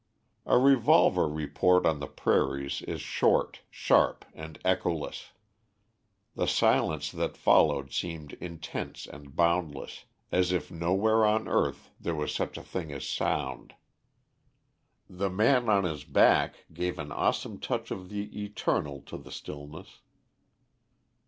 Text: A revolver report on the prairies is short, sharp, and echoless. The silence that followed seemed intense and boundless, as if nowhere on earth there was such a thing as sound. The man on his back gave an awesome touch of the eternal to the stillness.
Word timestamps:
A 0.47 0.57
revolver 0.57 1.27
report 1.29 1.85
on 1.85 1.99
the 1.99 2.07
prairies 2.07 2.81
is 2.87 3.01
short, 3.01 3.61
sharp, 3.69 4.25
and 4.33 4.57
echoless. 4.65 5.29
The 6.35 6.47
silence 6.47 7.11
that 7.11 7.37
followed 7.37 7.93
seemed 7.93 8.33
intense 8.41 9.05
and 9.05 9.35
boundless, 9.35 10.05
as 10.31 10.51
if 10.51 10.71
nowhere 10.71 11.23
on 11.23 11.47
earth 11.47 11.91
there 11.99 12.15
was 12.15 12.33
such 12.33 12.57
a 12.57 12.63
thing 12.63 12.91
as 12.91 13.07
sound. 13.07 13.75
The 15.07 15.29
man 15.29 15.69
on 15.69 15.83
his 15.83 16.03
back 16.03 16.65
gave 16.73 16.97
an 16.97 17.11
awesome 17.11 17.59
touch 17.59 17.91
of 17.91 18.09
the 18.09 18.43
eternal 18.43 19.01
to 19.01 19.19
the 19.19 19.29
stillness. 19.31 19.99